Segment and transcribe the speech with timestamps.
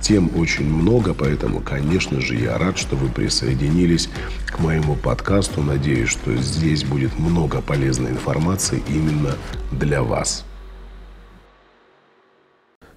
[0.00, 4.08] Тем очень много, поэтому, конечно же, я рад, что вы присоединились
[4.46, 5.62] к моему подкасту.
[5.62, 9.34] Надеюсь, что здесь будет много полезной информации именно
[9.70, 10.46] для вас.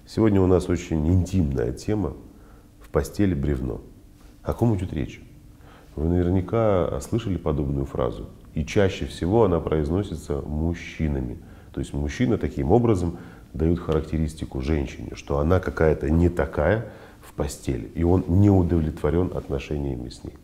[0.08, 2.14] Сегодня у нас очень интимная тема
[2.80, 3.82] в постели бревно.
[4.42, 5.22] О ком идет речь?
[5.96, 8.30] Вы наверняка слышали подобную фразу.
[8.54, 11.40] И чаще всего она произносится мужчинами.
[11.74, 13.18] То есть мужчина таким образом
[13.54, 16.86] дают характеристику женщине, что она какая-то не такая
[17.22, 20.36] в постели, и он не удовлетворен отношениями с ней.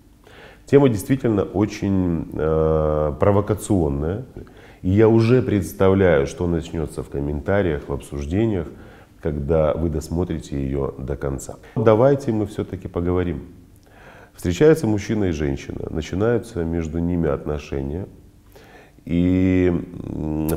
[0.66, 4.26] Тема действительно очень э, провокационная,
[4.82, 8.68] и я уже представляю, что начнется в комментариях, в обсуждениях,
[9.22, 11.56] когда вы досмотрите ее до конца.
[11.76, 13.48] Давайте мы все-таки поговорим.
[14.34, 18.08] Встречаются мужчина и женщина, начинаются между ними отношения,
[19.06, 19.74] и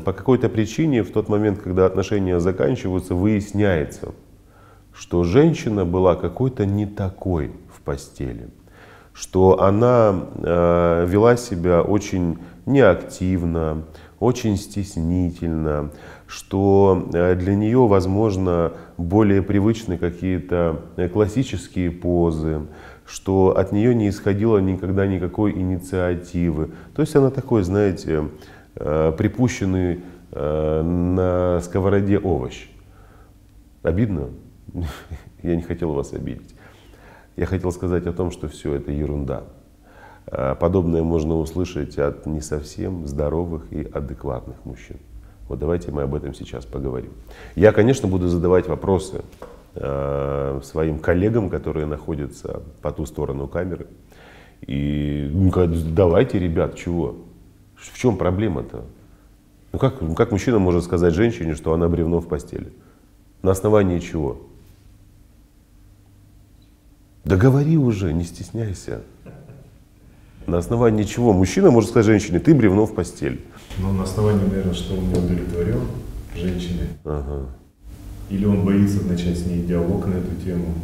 [0.04, 4.12] по какой-то причине в тот момент, когда отношения заканчиваются, выясняется,
[4.92, 8.48] что женщина была какой-то не такой в постели,
[9.12, 13.84] что она э, вела себя очень неактивно,
[14.20, 15.90] очень стеснительно,
[16.26, 22.62] что э, для нее, возможно, более привычны какие-то э, классические позы,
[23.04, 26.70] что от нее не исходило никогда никакой инициативы.
[26.94, 28.28] То есть она такой, знаете,
[28.74, 30.00] э, припущенный
[30.34, 32.66] на сковороде овощ.
[33.82, 34.30] Обидно?
[35.42, 36.54] Я не хотел вас обидеть.
[37.36, 39.44] Я хотел сказать о том, что все это ерунда.
[40.26, 44.98] Э, подобное можно услышать от не совсем здоровых и адекватных мужчин.
[45.48, 47.12] Вот давайте мы об этом сейчас поговорим.
[47.56, 49.22] Я, конечно, буду задавать вопросы
[49.74, 53.86] э, своим коллегам, которые находятся по ту сторону камеры.
[54.66, 55.50] И ну,
[55.90, 57.16] давайте, ребят, чего?
[57.90, 58.84] В чем проблема-то?
[59.72, 62.72] Ну как, ну как мужчина может сказать женщине, что она бревно в постели?
[63.42, 64.40] На основании чего?
[67.24, 69.02] Да говори уже, не стесняйся.
[70.46, 71.32] На основании чего?
[71.32, 73.44] Мужчина может сказать женщине, ты бревно в постель.
[73.78, 75.80] Ну, на основании, наверное, что он не удовлетворен
[76.34, 76.88] женщине.
[77.04, 77.46] Ага.
[78.28, 80.74] Или он боится начать с ней диалог на эту тему.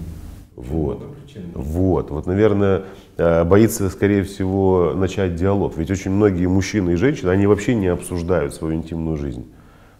[0.54, 1.17] Вот.
[1.54, 2.84] Вот, вот, наверное,
[3.16, 5.76] э, боится, скорее всего, начать диалог.
[5.76, 9.46] Ведь очень многие мужчины и женщины, они вообще не обсуждают свою интимную жизнь.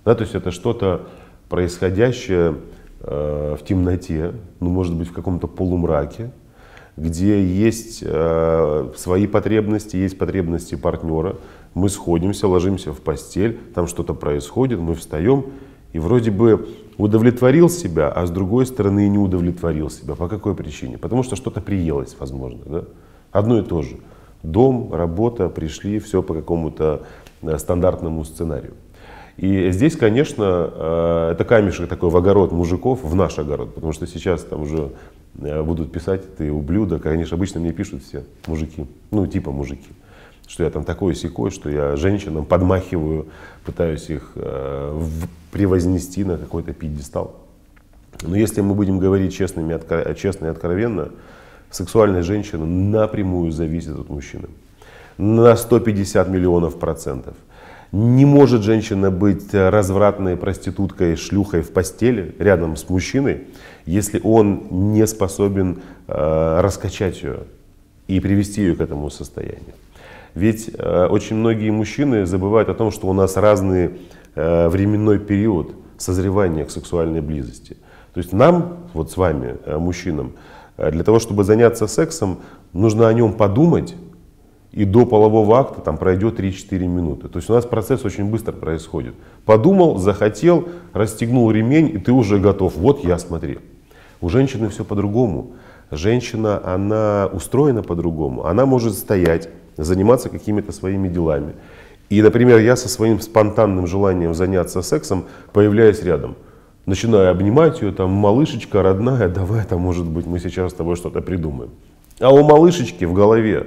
[0.05, 1.09] Да, то есть это что-то
[1.49, 2.57] происходящее
[3.01, 6.31] э, в темноте, ну, может быть, в каком-то полумраке,
[6.97, 11.37] где есть э, свои потребности, есть потребности партнера.
[11.75, 15.47] Мы сходимся, ложимся в постель, там что-то происходит, мы встаем
[15.93, 20.15] и вроде бы удовлетворил себя, а с другой стороны и не удовлетворил себя.
[20.15, 20.99] По какой причине?
[20.99, 22.61] Потому что что-то приелось, возможно.
[22.67, 22.85] Да?
[23.31, 23.97] Одно и то же.
[24.43, 27.03] Дом, работа, пришли, все по какому-то
[27.43, 28.75] э, стандартному сценарию.
[29.37, 34.07] И здесь, конечно, э, это камешек такой в огород мужиков, в наш огород, потому что
[34.07, 34.91] сейчас там уже
[35.41, 39.89] э, будут писать, ты ублюдок, конечно, обычно мне пишут все мужики, ну типа мужики,
[40.49, 43.27] что я там такой секой, что я женщинам подмахиваю,
[43.65, 45.03] пытаюсь их э,
[45.53, 47.37] превознести на какой-то пьедестал.
[48.23, 49.79] Но если мы будем говорить честными,
[50.15, 51.11] честно и откровенно,
[51.71, 54.49] сексуальная женщина напрямую зависит от мужчины.
[55.19, 57.35] На 150 миллионов процентов.
[57.93, 63.45] Не может женщина быть развратной проституткой, шлюхой в постели рядом с мужчиной,
[63.87, 67.41] если он не способен э, раскачать ее
[68.07, 69.75] и привести ее к этому состоянию.
[70.39, 73.99] Ведь э, очень многие мужчины забывают о том, что у нас разный
[74.37, 77.77] э, временной период созревания к сексуальной близости.
[78.15, 80.35] То есть нам, вот с вами, э, мужчинам,
[80.77, 82.39] э, для того, чтобы заняться сексом,
[82.73, 83.97] нужно о нем подумать,
[84.71, 87.27] и до полового акта там пройдет 3-4 минуты.
[87.27, 89.15] То есть у нас процесс очень быстро происходит.
[89.45, 92.77] Подумал, захотел, расстегнул ремень, и ты уже готов.
[92.77, 93.59] Вот я смотри.
[94.21, 95.55] У женщины все по-другому.
[95.91, 98.47] Женщина, она устроена по-другому.
[98.47, 99.49] Она может стоять,
[99.79, 101.55] заниматься какими-то своими делами.
[102.11, 106.37] И, например, я со своим спонтанным желанием заняться сексом появляюсь рядом.
[106.87, 111.21] начинаю обнимать ее, там, малышечка родная, давай, там, может быть, мы сейчас с тобой что-то
[111.21, 111.71] придумаем.
[112.19, 113.67] А у малышечки в голове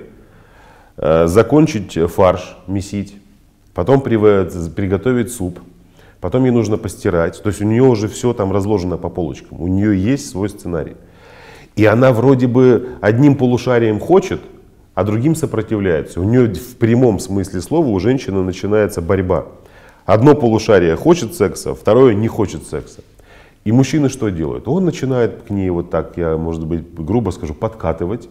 [0.98, 3.16] э, закончить фарш месить,
[3.76, 5.60] потом приготовить суп,
[6.20, 7.42] потом ей нужно постирать.
[7.42, 10.96] То есть у нее уже все там разложено по полочкам, у нее есть свой сценарий.
[11.76, 14.42] И она вроде бы одним полушарием хочет,
[15.02, 16.22] а другим сопротивляется.
[16.22, 19.48] У нее в прямом смысле слова у женщины начинается борьба.
[20.06, 23.02] Одно полушарие хочет секса, второе не хочет секса.
[23.64, 24.68] И мужчина что делает?
[24.68, 28.30] Он начинает к ней вот так, я, может быть, грубо скажу, подкатывать.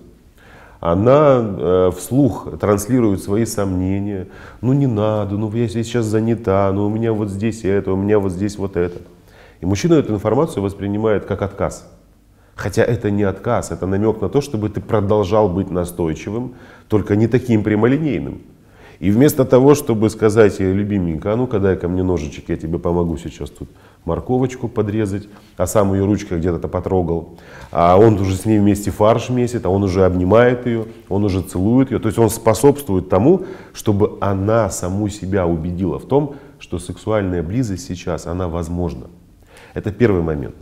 [0.79, 4.29] Она э, вслух транслирует свои сомнения.
[4.61, 8.21] Ну не надо, ну я сейчас занята, ну у меня вот здесь это, у меня
[8.21, 9.01] вот здесь вот это.
[9.61, 11.91] И мужчина эту информацию воспринимает как отказ.
[12.55, 16.55] Хотя это не отказ, это намек на то, чтобы ты продолжал быть настойчивым,
[16.89, 18.43] только не таким прямолинейным.
[19.01, 23.17] И вместо того, чтобы сказать, любименька, а ну-ка дай ко мне ножичек, я тебе помогу
[23.17, 23.71] сейчас тут
[24.05, 25.27] морковочку подрезать,
[25.57, 27.39] а сам ее ручкой где-то потрогал,
[27.71, 31.41] а он уже с ней вместе фарш месит, а он уже обнимает ее, он уже
[31.41, 36.79] целует ее, то есть он способствует тому, чтобы она саму себя убедила в том, что
[36.79, 39.07] сексуальная близость сейчас, она возможна.
[39.73, 40.57] Это первый момент.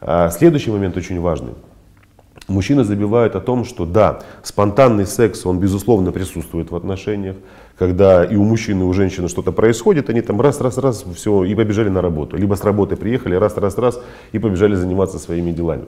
[0.00, 1.54] А следующий момент очень важный.
[2.48, 7.36] Мужчины забивают о том, что да, спонтанный секс, он безусловно присутствует в отношениях,
[7.76, 11.88] когда и у мужчины, и у женщины что-то происходит, они там раз-раз-раз все и побежали
[11.88, 12.36] на работу.
[12.36, 14.00] Либо с работы приехали, раз-раз-раз
[14.30, 15.86] и побежали заниматься своими делами.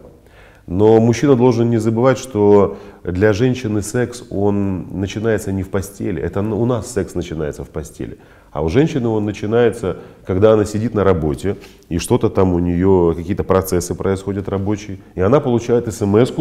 [0.69, 6.20] Но мужчина должен не забывать, что для женщины секс, он начинается не в постели.
[6.20, 8.19] Это у нас секс начинается в постели.
[8.53, 11.56] А у женщины он начинается, когда она сидит на работе,
[11.88, 16.32] и что-то там у нее, какие-то процессы происходят рабочие, и она получает смс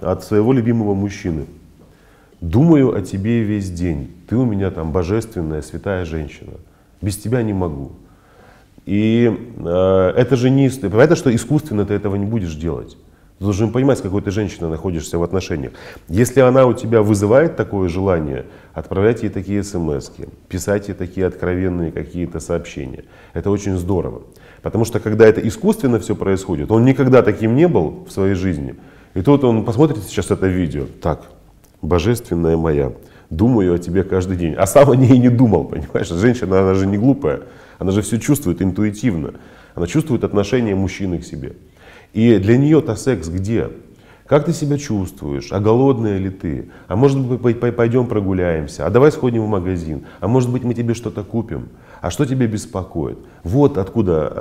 [0.00, 1.46] от своего любимого мужчины.
[2.40, 4.10] Думаю о тебе весь день.
[4.28, 6.54] Ты у меня там божественная, святая женщина.
[7.00, 7.92] Без тебя не могу.
[8.84, 10.68] И э, это же не...
[10.68, 12.96] Понятно, что искусственно ты этого не будешь делать.
[13.40, 15.72] Ты должен понимать, с какой ты женщиной находишься в отношениях.
[16.08, 18.44] Если она у тебя вызывает такое желание,
[18.74, 20.10] отправлять ей такие смс,
[20.46, 23.04] писать ей такие откровенные какие-то сообщения.
[23.32, 24.24] Это очень здорово.
[24.60, 28.74] Потому что когда это искусственно все происходит, он никогда таким не был в своей жизни.
[29.14, 30.84] И тут он посмотрит сейчас это видео.
[31.00, 31.22] Так,
[31.80, 32.92] божественная моя,
[33.30, 34.52] думаю о тебе каждый день.
[34.52, 36.08] А сам о ней не думал, понимаешь?
[36.10, 37.40] Женщина, она же не глупая.
[37.78, 39.32] Она же все чувствует интуитивно.
[39.74, 41.54] Она чувствует отношение мужчины к себе.
[42.12, 43.70] И для нее-то секс где?
[44.26, 45.50] Как ты себя чувствуешь?
[45.50, 46.70] А голодная ли ты?
[46.86, 48.86] А может быть пойдем прогуляемся?
[48.86, 50.04] А давай сходим в магазин?
[50.20, 51.68] А может быть мы тебе что-то купим?
[52.00, 53.18] А что тебя беспокоит?
[53.42, 54.32] Вот откуда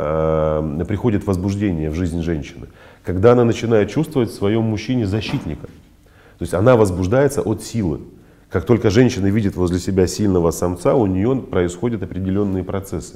[0.80, 2.68] э, приходит возбуждение в жизнь женщины.
[3.04, 5.65] Когда она начинает чувствовать в своем мужчине защитника.
[5.65, 8.01] То есть она возбуждается от силы.
[8.51, 13.15] Как только женщина видит возле себя сильного самца, у нее происходят определенные процессы.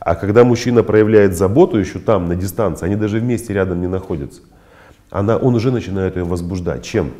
[0.00, 4.42] А когда мужчина проявляет заботу еще там, на дистанции, они даже вместе рядом не находятся,
[5.10, 6.84] она, он уже начинает ее возбуждать.
[6.84, 7.12] Чем?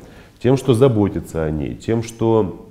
[0.43, 2.69] Тем, что заботится о ней, тем, что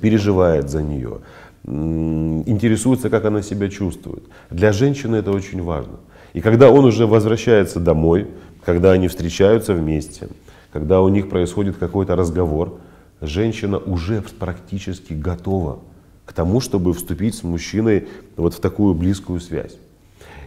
[0.00, 1.18] переживает за нее,
[1.66, 4.24] интересуется, как она себя чувствует.
[4.50, 5.98] Для женщины это очень важно.
[6.32, 8.28] И когда он уже возвращается домой,
[8.64, 10.28] когда они встречаются вместе,
[10.72, 12.78] когда у них происходит какой-то разговор,
[13.20, 15.78] женщина уже практически готова
[16.24, 19.76] к тому, чтобы вступить с мужчиной вот в такую близкую связь.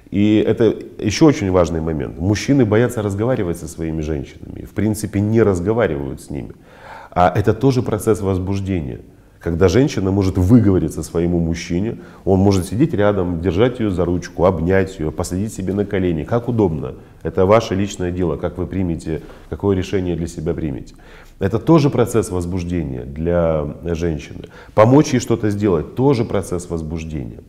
[0.09, 2.17] И это еще очень важный момент.
[2.17, 6.53] Мужчины боятся разговаривать со своими женщинами, в принципе не разговаривают с ними.
[7.11, 9.01] А это тоже процесс возбуждения.
[9.39, 14.99] Когда женщина может выговориться своему мужчине, он может сидеть рядом, держать ее за ручку, обнять
[14.99, 16.95] ее, посадить себе на колени, как удобно.
[17.27, 20.95] Это ваше личное дело, как вы примете, какое решение для себя примете.
[21.39, 24.45] Это тоже процесс возбуждения для женщины.
[24.73, 27.41] Помочь ей что-то сделать, тоже процесс возбуждения.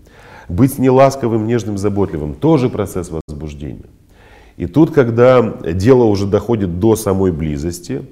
[0.49, 3.87] Быть неласковым, нежным, заботливым, тоже процесс возбуждения.
[4.57, 5.43] И тут, когда
[5.73, 8.03] дело уже доходит до самой близости,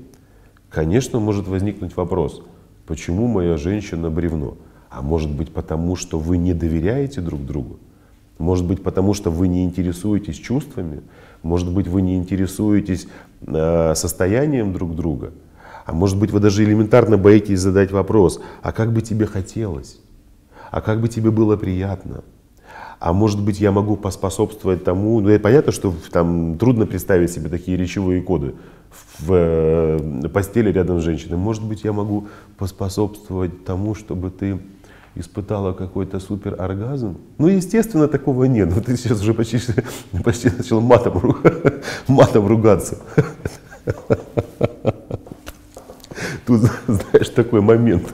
[0.70, 2.42] конечно, может возникнуть вопрос,
[2.86, 4.56] почему моя женщина бревно?
[4.88, 7.80] А может быть потому, что вы не доверяете друг другу?
[8.38, 11.00] Может быть потому, что вы не интересуетесь чувствами?
[11.46, 13.06] Может быть вы не интересуетесь
[13.46, 15.32] э, состоянием друг друга?
[15.84, 20.00] А может быть, вы даже элементарно боитесь задать вопрос, а как бы тебе хотелось?
[20.72, 22.24] А как бы тебе было приятно?
[22.98, 27.76] А может быть, я могу поспособствовать тому, ну, понятно, что там трудно представить себе такие
[27.76, 28.54] речевые коды
[29.20, 31.36] в э, постели рядом с женщиной.
[31.36, 32.26] Может быть, я могу
[32.58, 34.58] поспособствовать тому, чтобы ты
[35.16, 37.16] испытала какой-то супер оргазм.
[37.38, 38.74] Ну, естественно, такого нет.
[38.74, 39.58] Но ты сейчас уже почти,
[40.24, 41.36] почти начал матом,
[42.08, 42.98] матом ругаться.
[46.46, 48.04] Тут, знаешь, такой момент.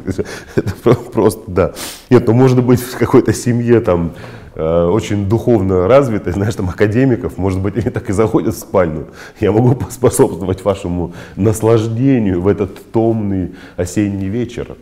[0.57, 1.73] Это просто, да.
[2.09, 4.13] Нет, ну может быть в какой-то семье там
[4.55, 9.09] э, очень духовно развитых, знаешь, там академиков, может быть, они так и заходят в спальню.
[9.41, 14.77] Я могу поспособствовать вашему наслаждению в этот томный осенний вечер.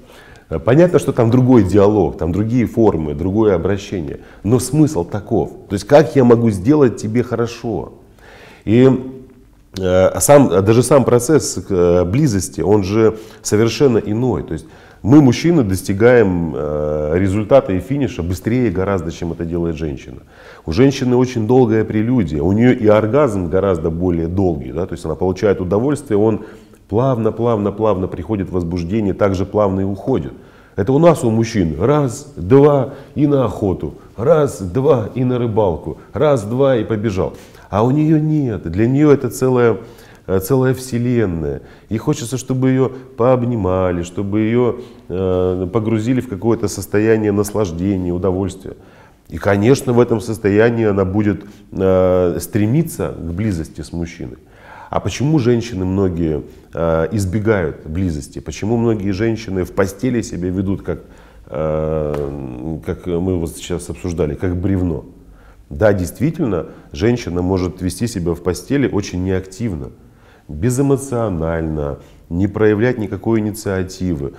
[0.59, 4.21] Понятно, что там другой диалог, там другие формы, другое обращение.
[4.43, 5.51] Но смысл таков.
[5.69, 7.93] То есть как я могу сделать тебе хорошо?
[8.65, 8.91] И
[9.79, 14.43] э, сам, даже сам процесс э, близости, он же совершенно иной.
[14.43, 14.67] То есть
[15.03, 20.19] мы, мужчины, достигаем э, результата и финиша быстрее гораздо, чем это делает женщина.
[20.67, 25.05] У женщины очень долгая прелюдия, у нее и оргазм гораздо более долгий, да, то есть
[25.07, 26.45] она получает удовольствие, он
[26.91, 30.33] плавно, плавно, плавно приходит возбуждение, также плавно и уходит.
[30.75, 35.99] Это у нас, у мужчин, раз, два и на охоту, раз, два и на рыбалку,
[36.13, 37.35] раз, два и побежал.
[37.69, 39.77] А у нее нет, для нее это целая,
[40.27, 41.63] э, целая вселенная.
[41.91, 44.77] И хочется, чтобы ее пообнимали, чтобы ее
[45.09, 48.75] э, погрузили в какое-то состояние наслаждения, удовольствия.
[49.31, 54.39] И, конечно, в этом состоянии она будет э, стремиться к близости с мужчиной.
[54.91, 56.43] А почему женщины многие
[56.75, 58.41] э, избегают близости?
[58.41, 61.05] Почему многие женщины в постели себя ведут, как,
[61.47, 65.05] э, как мы вот сейчас обсуждали, как бревно?
[65.69, 69.91] Да, действительно, женщина может вести себя в постели очень неактивно,
[70.49, 74.33] безэмоционально, не проявлять никакой инициативы.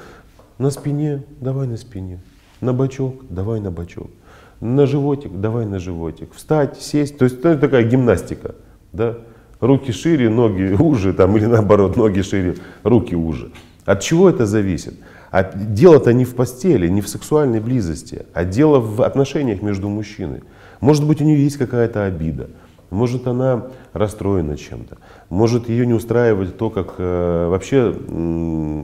[0.58, 2.20] На спине, давай на спине.
[2.60, 4.12] На бочок, давай на бочок.
[4.62, 6.34] На животик, давай на животик.
[6.34, 7.18] Встать, сесть.
[7.18, 8.56] То есть это такая гимнастика.
[8.94, 9.18] Да?
[9.62, 13.52] руки шире, ноги уже, там, или наоборот, ноги шире, руки уже.
[13.86, 14.96] От чего это зависит?
[15.32, 20.42] А дело-то не в постели, не в сексуальной близости, а дело в отношениях между мужчиной.
[20.82, 22.50] Может быть, у нее есть какая-то обида,
[22.90, 24.98] может, она расстроена чем-то,
[25.30, 28.84] может, ее не устраивает то, как э, вообще э,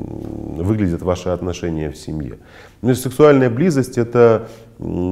[0.64, 2.38] выглядят ваши отношения в семье.
[2.82, 4.48] Но сексуальная близость это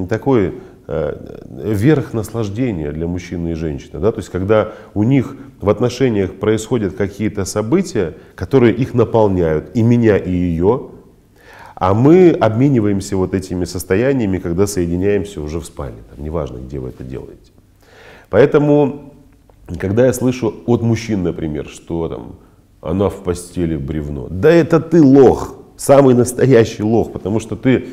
[0.10, 0.54] такой
[0.88, 1.16] Э,
[1.50, 4.00] верх наслаждения для мужчины и женщины.
[4.00, 4.12] Да?
[4.12, 10.16] То есть когда у них в отношениях происходят какие-то события, которые их наполняют, и меня,
[10.16, 10.92] и ее,
[11.74, 16.04] а мы обмениваемся вот этими состояниями, когда соединяемся уже в спальне.
[16.16, 17.52] Там, неважно, где вы это делаете.
[18.30, 19.16] Поэтому,
[19.80, 22.36] когда я слышу от мужчин, например, что там,
[22.82, 24.28] она в постели бревно.
[24.30, 27.88] Да это ты лох, самый настоящий лох, потому что ты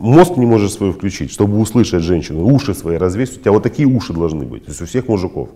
[0.00, 3.38] мозг не можешь свой включить, чтобы услышать женщину, уши свои развесить.
[3.38, 5.50] У тебя вот такие уши должны быть, то есть у всех мужиков.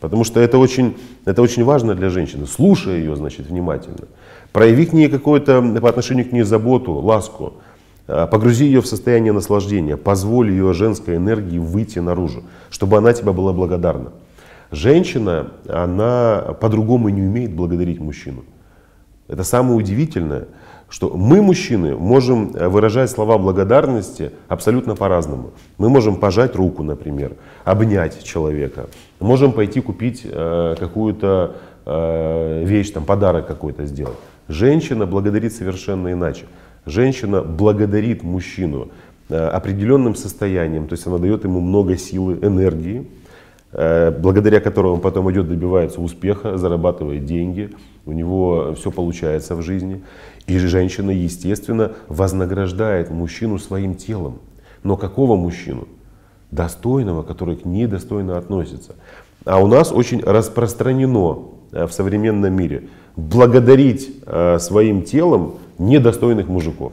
[0.00, 2.46] Потому что это очень, это очень важно для женщины.
[2.46, 4.08] Слушай ее, значит, внимательно.
[4.52, 7.54] Прояви к ней какое-то по отношению к ней заботу, ласку.
[8.06, 9.96] А, погрузи ее в состояние наслаждения.
[9.96, 14.12] Позволь ее женской энергии выйти наружу, чтобы она тебя была благодарна.
[14.70, 18.44] Женщина, она по-другому не умеет благодарить мужчину.
[19.28, 20.46] Это самое удивительное
[20.90, 25.52] что мы, мужчины, можем э, выражать слова благодарности абсолютно по-разному.
[25.78, 27.32] Мы можем пожать руку, например,
[27.64, 28.88] обнять человека,
[29.20, 31.56] можем пойти купить э, какую-то
[31.86, 34.18] э, вещь, там, подарок какой-то сделать.
[34.48, 36.46] Женщина благодарит совершенно иначе.
[36.86, 38.88] Женщина благодарит мужчину
[39.28, 43.06] э, определенным состоянием, то есть она дает ему много силы, энергии,
[43.72, 47.70] благодаря которому он потом идет, добивается успеха, зарабатывает деньги,
[48.04, 50.02] у него все получается в жизни.
[50.46, 54.40] И женщина, естественно, вознаграждает мужчину своим телом.
[54.82, 55.86] Но какого мужчину?
[56.50, 58.96] Достойного, который к ней достойно относится.
[59.44, 66.92] А у нас очень распространено э, в современном мире благодарить э, своим телом недостойных мужиков.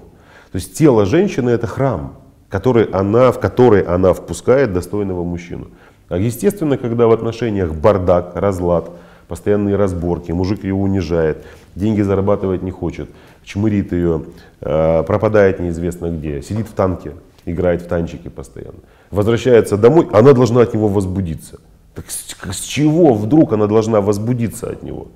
[0.52, 2.18] То есть тело женщины это храм,
[2.50, 5.68] который она, в который она впускает достойного мужчину.
[6.10, 8.90] А естественно, когда в отношениях бардак, разлад,
[9.28, 11.44] постоянные разборки, мужик ее унижает,
[11.76, 13.10] деньги зарабатывать не хочет,
[13.44, 14.24] чмырит ее,
[14.62, 17.14] э, пропадает неизвестно где, сидит в танке,
[17.46, 18.80] играет в танчики постоянно.
[19.12, 21.60] Возвращается домой, она должна от него возбудиться.
[21.94, 25.08] Так с, чего вдруг она должна возбудиться от него?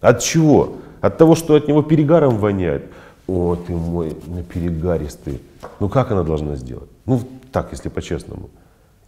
[0.00, 0.74] От чего?
[1.00, 2.86] От того, что от него перегаром воняет.
[3.28, 4.16] О, ты мой
[4.52, 5.40] перегаристый.
[5.80, 6.88] Ну как она должна сделать?
[7.06, 7.20] Ну
[7.52, 8.50] так, если по-честному.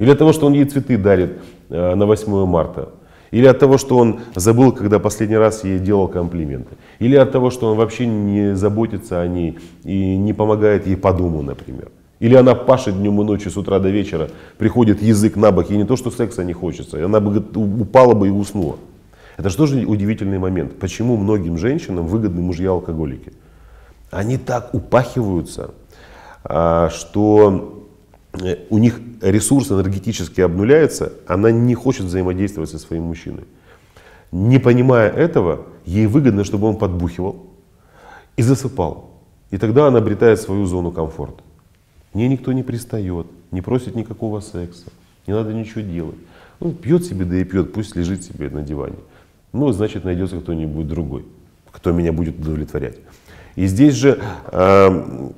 [0.00, 1.38] Или от того, что он ей цветы дарит
[1.69, 2.88] э, на 8 марта.
[3.30, 6.76] Или от того, что он забыл, когда последний раз ей делал комплименты.
[6.99, 11.12] Или от того, что он вообще не заботится о ней и не помогает ей по
[11.12, 11.90] дому, например.
[12.19, 15.76] Или она пашет днем и ночью с утра до вечера, приходит язык на бок, ей
[15.76, 17.45] не то, что секса не хочется, и она бы
[17.83, 18.76] упала бы и уснула.
[19.37, 20.78] Это же тоже удивительный момент.
[20.78, 23.33] Почему многим женщинам выгодны мужья-алкоголики?
[24.11, 25.71] Они так упахиваются,
[26.45, 27.79] а, что
[28.70, 33.44] у них ресурс энергетически обнуляется, она не хочет взаимодействовать со своим мужчиной.
[34.32, 37.46] Не понимая этого, ей выгодно, чтобы он подбухивал
[38.37, 39.10] и засыпал.
[39.50, 41.42] И тогда она обретает свою зону комфорта.
[42.14, 44.87] Мне никто не пристает, не просит никакого секса,
[45.26, 46.16] не надо ничего делать.
[46.60, 48.96] Он пьет себе, да и пьет, пусть лежит себе на диване.
[49.52, 51.25] Ну, значит, найдется кто-нибудь другой,
[51.72, 52.99] кто меня будет удовлетворять.
[53.56, 54.20] И здесь же
[54.52, 55.30] э,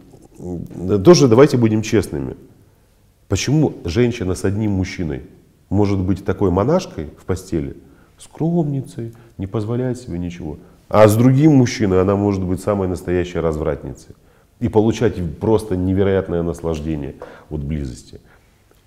[1.05, 2.37] тоже давайте будем честными.
[3.33, 5.23] Почему женщина с одним мужчиной
[5.71, 7.79] может быть такой монашкой в постели,
[8.19, 10.59] скромницей, не позволяет себе ничего,
[10.91, 14.15] а с другим мужчиной она может быть самой настоящей развратницей
[14.61, 17.15] и получать просто невероятное наслаждение
[17.49, 18.21] от близости.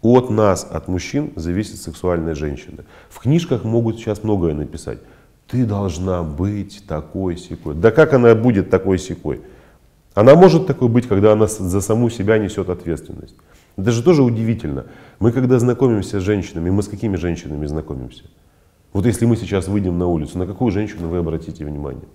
[0.03, 2.83] От нас, от мужчин, зависит сексуальная женщина.
[3.09, 4.99] В книжках могут сейчас многое написать.
[5.47, 7.73] Ты должна быть такой секой.
[7.73, 9.41] Да как она будет такой секой?
[10.13, 13.33] Она может такой быть, когда она за саму себя несет ответственность.
[13.77, 14.85] Это же тоже удивительно.
[15.19, 18.23] Мы когда знакомимся с женщинами, мы с какими женщинами знакомимся?
[18.93, 22.05] Вот если мы сейчас выйдем на улицу, на какую женщину вы обратите внимание?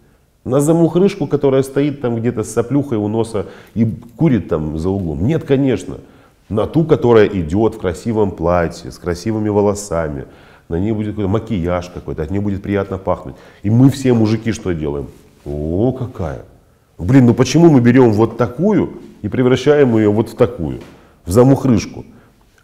[0.45, 3.87] На замухрышку, которая стоит там где-то с соплюхой у носа и
[4.17, 5.27] курит там за углом?
[5.27, 5.99] Нет, конечно.
[6.49, 10.25] На ту, которая идет в красивом платье, с красивыми волосами,
[10.71, 13.35] на ней будет какой-то макияж какой-то, от нее будет приятно пахнуть.
[13.63, 15.09] И мы все мужики что делаем?
[15.45, 16.45] О, какая!
[16.97, 20.81] Блин, ну почему мы берем вот такую и превращаем ее вот в такую,
[21.25, 22.05] в замухрышку?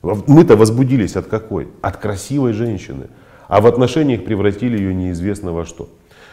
[0.03, 1.69] Мы-то возбудились от какой?
[1.83, 3.09] От красивой женщины.
[3.49, 5.89] А в отношениях превратили ее неизвестно во что.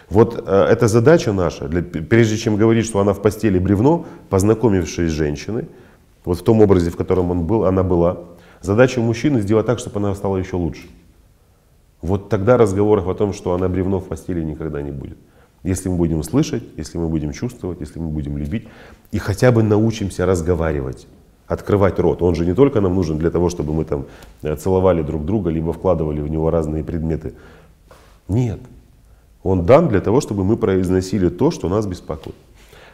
[0.09, 5.09] Вот э, эта задача наша, для, прежде чем говорить, что она в постели бревно, познакомившись
[5.09, 5.67] с женщиной,
[6.25, 8.19] вот в том образе, в котором он был, она была,
[8.61, 10.87] задача мужчины сделать так, чтобы она стала еще лучше.
[12.01, 15.17] Вот тогда разговоров о том, что она бревно в постели никогда не будет.
[15.63, 18.67] Если мы будем слышать, если мы будем чувствовать, если мы будем любить
[19.11, 21.07] и хотя бы научимся разговаривать,
[21.53, 22.21] открывать рот.
[22.21, 24.05] Он же не только нам нужен для того, чтобы мы там
[24.41, 27.33] э, целовали друг друга, либо вкладывали в него разные предметы.
[28.27, 28.59] Нет.
[29.43, 32.35] Он дан для того, чтобы мы произносили то, что нас беспокоит.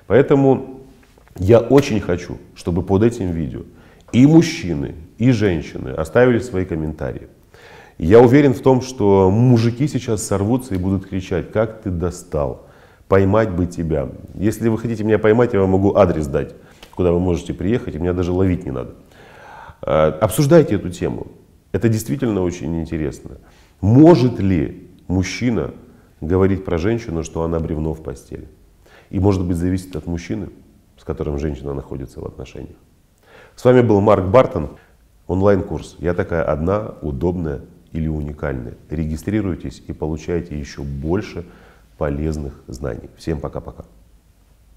[0.08, 0.82] Поэтому
[1.38, 3.62] я очень хочу, чтобы под этим видео
[4.12, 7.28] и мужчины, и женщины оставили свои комментарии.
[7.98, 12.66] Я уверен в том, что мужики сейчас сорвутся и будут кричать, как ты достал,
[13.08, 14.10] поймать бы тебя.
[14.36, 16.56] Если вы хотите меня поймать, я вам могу адрес дать,
[17.00, 18.96] куда вы можете приехать, и меня даже ловить не надо.
[19.82, 21.28] А, обсуждайте эту тему.
[21.72, 23.38] Это действительно очень интересно.
[23.80, 25.72] Может ли мужчина
[26.20, 28.50] говорить про женщину, что она бревно в постели?
[29.12, 30.50] И может быть зависит от мужчины,
[30.98, 32.76] с которым женщина находится в отношениях.
[33.56, 34.72] С вами был Марк Бартон,
[35.28, 37.62] онлайн-курс «Я такая одна, удобная,
[37.94, 38.74] или уникальны.
[38.90, 41.46] Регистрируйтесь и получайте еще больше
[41.98, 43.10] полезных знаний.
[43.16, 43.86] Всем пока-пока.